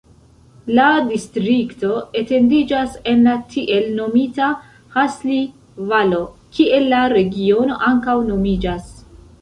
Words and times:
La 0.77 0.85
distrikto 1.09 1.91
etendiĝas 2.21 2.97
en 3.13 3.21
la 3.27 3.37
tiel 3.53 3.87
nomita 4.01 4.49
Hasli-Valo, 4.97 6.27
kiel 6.59 6.91
la 6.97 7.07
regiono 7.19 7.83
ankaŭ 7.93 8.23
nomiĝas. 8.35 8.95